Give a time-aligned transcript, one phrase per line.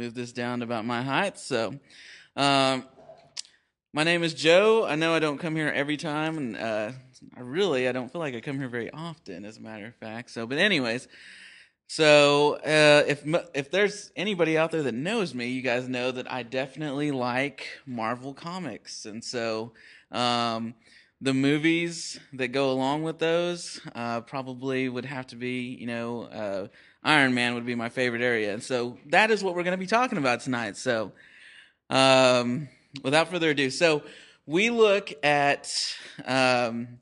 [0.00, 1.38] move this down about my height.
[1.38, 1.74] So,
[2.34, 2.86] um,
[3.92, 4.86] my name is Joe.
[4.86, 6.92] I know I don't come here every time, and uh,
[7.36, 9.94] I really I don't feel like I come here very often, as a matter of
[9.96, 10.30] fact.
[10.30, 11.06] So, but anyways,
[11.86, 16.32] so uh, if if there's anybody out there that knows me, you guys know that
[16.32, 19.74] I definitely like Marvel comics, and so.
[20.10, 20.74] Um,
[21.22, 26.22] the movies that go along with those uh, probably would have to be, you know,
[26.22, 26.68] uh,
[27.02, 28.52] Iron Man would be my favorite area.
[28.52, 30.76] And so that is what we're going to be talking about tonight.
[30.76, 31.12] So,
[31.88, 32.68] um,
[33.02, 34.02] without further ado, so
[34.46, 35.72] we look at
[36.24, 36.98] um,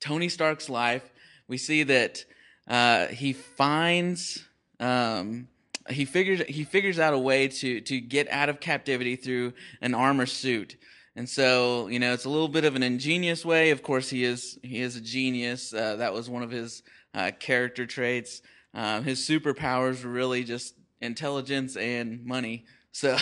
[0.00, 1.02] Tony Stark's life.
[1.48, 2.24] We see that
[2.68, 4.44] uh, he finds.
[4.78, 5.48] Um,
[5.88, 9.94] he figures he figures out a way to to get out of captivity through an
[9.94, 10.76] armor suit.
[11.16, 13.70] And so, you know, it's a little bit of an ingenious way.
[13.70, 15.74] Of course, he is he is a genius.
[15.74, 16.82] Uh, that was one of his
[17.14, 18.42] uh, character traits.
[18.74, 22.64] Uh, his superpowers were really just intelligence and money.
[22.92, 23.16] So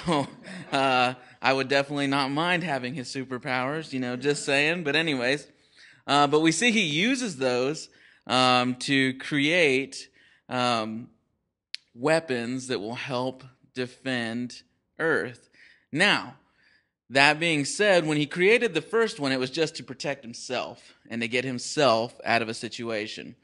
[0.72, 3.92] uh, I would definitely not mind having his superpowers.
[3.92, 4.82] You know, just saying.
[4.82, 5.46] But anyways,
[6.06, 7.90] uh, but we see he uses those
[8.26, 10.08] um, to create
[10.48, 11.10] um,
[11.94, 13.44] weapons that will help
[13.74, 14.62] defend
[14.98, 15.50] Earth.
[15.92, 16.36] Now
[17.10, 20.94] that being said, when he created the first one, it was just to protect himself
[21.08, 23.34] and to get himself out of a situation.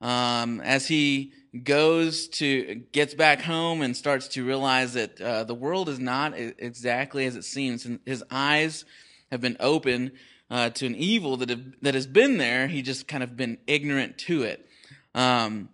[0.00, 5.54] Um, as he goes to gets back home and starts to realize that uh, the
[5.54, 8.84] world is not exactly as it seems, and his eyes
[9.30, 10.12] have been open
[10.50, 12.66] uh, to an evil that have, that has been there.
[12.66, 14.68] He just kind of been ignorant to it.
[15.14, 15.68] Um,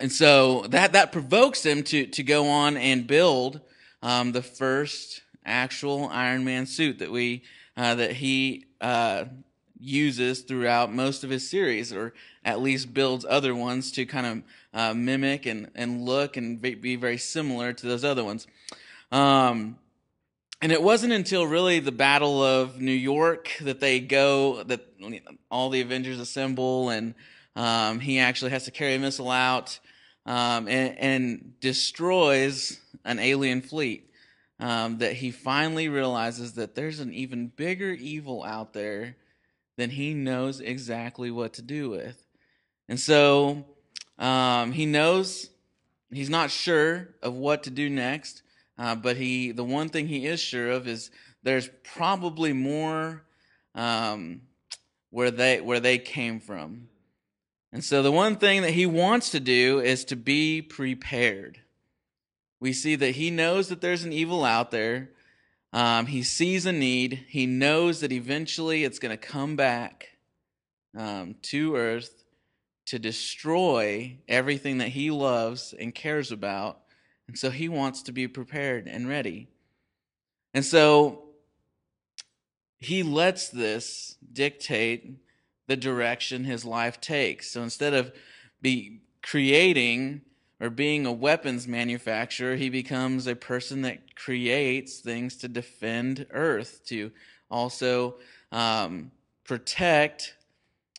[0.00, 3.60] and so that that provokes him to to go on and build
[4.02, 7.42] um, the first actual Iron Man suit that we
[7.76, 9.24] uh, that he uh,
[9.78, 14.42] uses throughout most of his series, or at least builds other ones to kind of
[14.72, 18.46] uh, mimic and, and look and be very similar to those other ones.
[19.12, 19.78] Um,
[20.62, 24.80] and it wasn't until really the Battle of New York that they go that
[25.50, 27.14] all the Avengers assemble, and
[27.54, 29.78] um, he actually has to carry a missile out
[30.24, 34.10] um, and, and destroys an alien fleet
[34.58, 39.16] um, that he finally realizes that there's an even bigger evil out there
[39.76, 42.22] than he knows exactly what to do with.
[42.88, 43.64] And so
[44.18, 45.50] um, he knows
[46.10, 48.42] he's not sure of what to do next,
[48.78, 51.10] uh, but he the one thing he is sure of is
[51.42, 53.22] there's probably more
[53.74, 54.42] um,
[55.10, 56.88] where they where they came from.
[57.72, 61.60] And so the one thing that he wants to do is to be prepared
[62.60, 65.10] we see that he knows that there's an evil out there.
[65.72, 67.26] Um, he sees a need.
[67.28, 70.08] He knows that eventually it's going to come back
[70.96, 72.24] um, to earth
[72.86, 76.80] to destroy everything that he loves and cares about.
[77.28, 79.48] And so he wants to be prepared and ready.
[80.54, 81.24] And so
[82.78, 85.18] he lets this dictate
[85.66, 87.50] the direction his life takes.
[87.50, 88.12] So instead of
[88.62, 90.22] be creating
[90.60, 96.80] or being a weapons manufacturer, he becomes a person that creates things to defend Earth,
[96.86, 97.10] to
[97.50, 98.16] also
[98.52, 99.10] um,
[99.44, 100.34] protect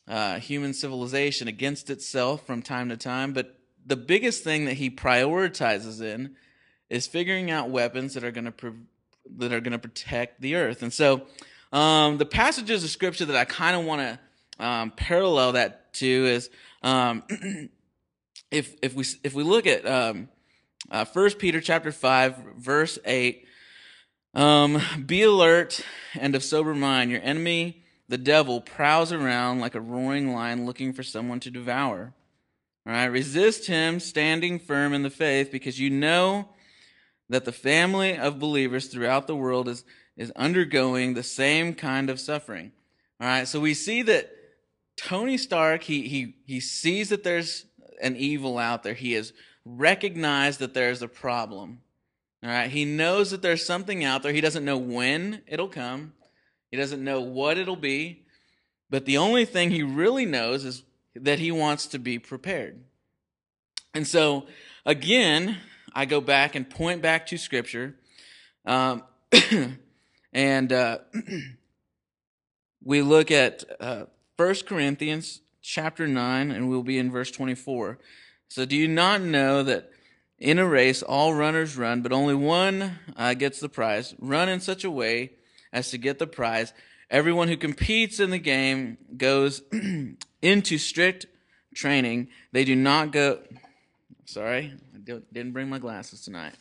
[0.07, 3.33] uh, human civilization against itself from time to time.
[3.33, 6.35] But the biggest thing that he prioritizes in
[6.89, 8.75] is figuring out weapons that are going to
[9.37, 10.83] that are going to protect the Earth.
[10.83, 11.23] And so,
[11.73, 16.07] um, the passages of Scripture that I kind of want to um, parallel that to
[16.07, 16.49] is.
[18.49, 20.29] If if we if we look at um,
[20.89, 23.45] uh, First Peter chapter five verse eight,
[24.33, 25.83] um, be alert
[26.17, 27.11] and of sober mind.
[27.11, 32.13] Your enemy, the devil, prowls around like a roaring lion, looking for someone to devour.
[32.85, 36.47] All right, resist him, standing firm in the faith, because you know
[37.27, 39.83] that the family of believers throughout the world is
[40.15, 42.71] is undergoing the same kind of suffering.
[43.19, 44.31] All right, so we see that
[44.95, 47.65] Tony Stark he he he sees that there's
[48.01, 48.93] an evil out there.
[48.93, 49.33] He has
[49.65, 51.81] recognized that there's a problem.
[52.43, 52.69] All right.
[52.69, 54.33] He knows that there's something out there.
[54.33, 56.13] He doesn't know when it'll come.
[56.71, 58.23] He doesn't know what it'll be.
[58.89, 60.83] But the only thing he really knows is
[61.15, 62.79] that he wants to be prepared.
[63.93, 64.47] And so,
[64.85, 65.57] again,
[65.93, 67.95] I go back and point back to Scripture.
[68.65, 69.03] Um,
[70.33, 70.99] and uh,
[72.83, 74.05] we look at uh,
[74.37, 77.99] 1 Corinthians chapter 9, and we'll be in verse 24.
[78.47, 79.91] So, do you not know that
[80.39, 84.15] in a race all runners run, but only one uh, gets the prize?
[84.17, 85.33] Run in such a way
[85.73, 86.73] as to get the prize.
[87.09, 89.61] Everyone who competes in the game goes
[90.41, 91.25] into strict
[91.75, 92.29] training.
[92.53, 93.39] They do not go.
[94.25, 96.53] Sorry, I didn't bring my glasses tonight.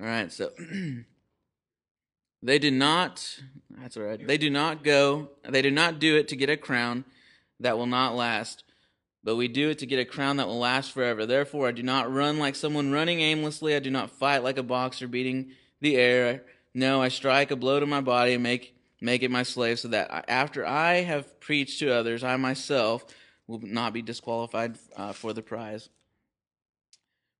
[0.00, 0.50] All right, so
[2.42, 3.40] they do not,
[3.70, 6.56] that's all right, they do not go, they do not do it to get a
[6.56, 7.04] crown
[7.62, 8.64] that will not last,
[9.24, 11.26] but we do it to get a crown that will last forever.
[11.26, 13.74] Therefore, I do not run like someone running aimlessly.
[13.74, 16.42] I do not fight like a boxer beating the air.
[16.74, 19.88] No, I strike a blow to my body and make, make it my slave so
[19.88, 23.04] that after I have preached to others, I myself
[23.46, 25.88] will not be disqualified uh, for the prize.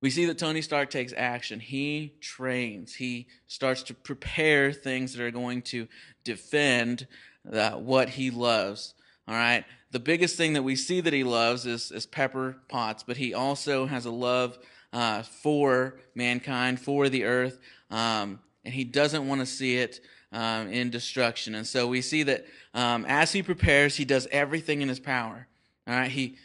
[0.03, 1.61] We see that Tony Stark takes action.
[1.61, 2.95] He trains.
[2.95, 5.87] He starts to prepare things that are going to
[6.25, 7.07] defend
[7.51, 8.95] uh, what he loves.
[9.29, 9.65] All right.
[9.91, 13.35] The biggest thing that we see that he loves is, is Pepper Potts, but he
[13.35, 14.59] also has a love
[14.93, 17.59] uh, for mankind, for the earth,
[17.91, 20.01] um, and he doesn't want to see it
[20.33, 21.55] um, in destruction.
[21.55, 25.47] And so we see that um, as he prepares, he does everything in his power.
[25.87, 26.11] All right.
[26.11, 26.37] He,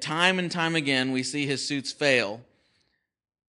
[0.00, 2.40] time and time again, we see his suits fail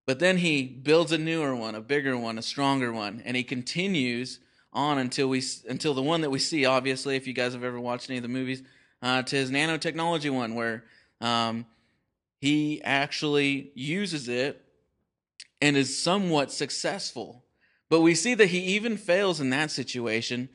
[0.06, 3.44] but then he builds a newer one, a bigger one, a stronger one, and he
[3.44, 4.40] continues
[4.72, 6.64] on until we until the one that we see.
[6.64, 8.62] Obviously, if you guys have ever watched any of the movies,
[9.02, 10.84] uh, to his nanotechnology one, where
[11.20, 11.66] um,
[12.40, 14.64] he actually uses it
[15.60, 17.44] and is somewhat successful.
[17.88, 20.48] But we see that he even fails in that situation.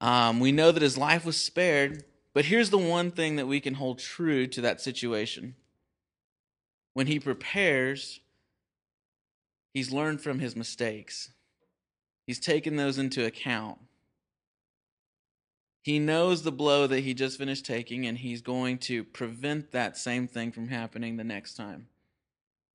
[0.00, 2.04] Um, we know that his life was spared,
[2.34, 5.56] but here's the one thing that we can hold true to that situation.
[6.92, 8.20] When he prepares,
[9.78, 11.30] He's learned from his mistakes,
[12.28, 13.78] he's taken those into account.
[15.82, 19.96] He knows the blow that he just finished taking, and he's going to prevent that
[19.96, 21.88] same thing from happening the next time.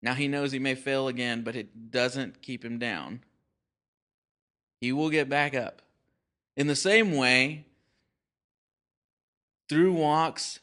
[0.02, 3.22] Now, he knows he may fail again, but it doesn't keep him down.
[4.82, 5.84] He will get back up.
[6.58, 7.66] In the same way,
[9.70, 10.60] through walks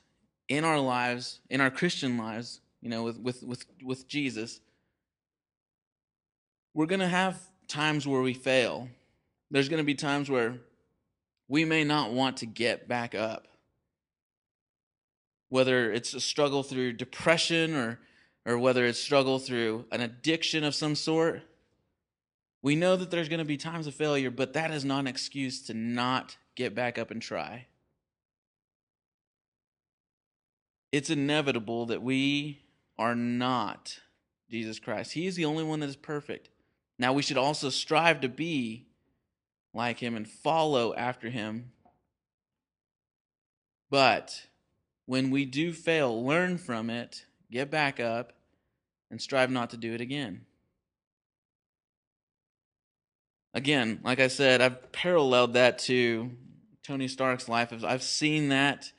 [0.48, 4.60] in our lives, in our Christian lives, you know, with, with, with, with Jesus,
[6.74, 8.88] we're going to have times where we fail.
[9.50, 10.58] There's going to be times where
[11.48, 13.48] we may not want to get back up.
[15.48, 17.98] Whether it's a struggle through depression or,
[18.44, 21.42] or whether it's struggle through an addiction of some sort,
[22.62, 25.06] we know that there's going to be times of failure, but that is not an
[25.06, 27.66] excuse to not get back up and try.
[30.92, 32.62] It's inevitable that we
[32.98, 33.98] are not
[34.50, 35.12] Jesus Christ.
[35.12, 36.50] He is the only one that is perfect.
[37.00, 38.84] Now we should also strive to be
[39.72, 41.72] like him and follow after him.
[43.88, 44.48] But
[45.06, 48.34] when we do fail, learn from it, get back up,
[49.10, 50.42] and strive not to do it again.
[53.54, 56.30] Again, like I said, I've paralleled that to
[56.82, 57.72] Tony Stark's life.
[57.82, 58.92] I've seen that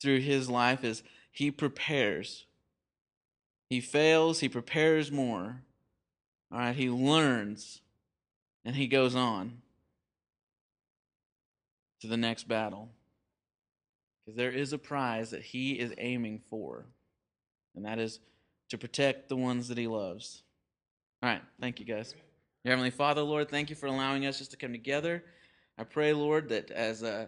[0.00, 1.02] through his life as
[1.32, 2.46] he prepares.
[3.68, 5.62] He fails, he prepares more.
[6.50, 7.80] All right, he learns
[8.64, 9.58] and he goes on
[12.00, 12.88] to the next battle.
[14.24, 16.84] Because there is a prize that he is aiming for,
[17.74, 18.20] and that is
[18.68, 20.42] to protect the ones that he loves.
[21.22, 22.14] All right, thank you guys.
[22.64, 25.24] Your Heavenly Father, Lord, thank you for allowing us just to come together.
[25.78, 27.26] I pray, Lord, that as uh,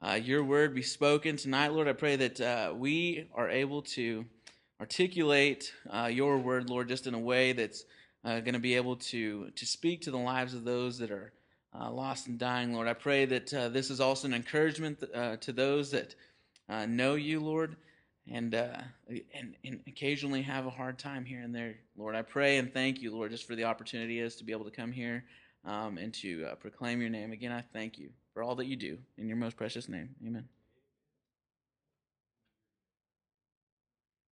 [0.00, 4.24] uh, your word be spoken tonight, Lord, I pray that uh, we are able to
[4.80, 7.84] articulate uh, your word, Lord, just in a way that's
[8.26, 11.32] uh, going to be able to to speak to the lives of those that are
[11.78, 12.88] uh, lost and dying, Lord.
[12.88, 16.14] I pray that uh, this is also an encouragement uh, to those that
[16.68, 17.76] uh, know you, Lord,
[18.30, 18.80] and, uh,
[19.34, 22.16] and and occasionally have a hard time here and there, Lord.
[22.16, 24.70] I pray and thank you, Lord, just for the opportunity is to be able to
[24.70, 25.24] come here
[25.64, 27.52] um, and to proclaim your name again.
[27.52, 30.10] I thank you for all that you do in your most precious name.
[30.26, 30.55] Amen.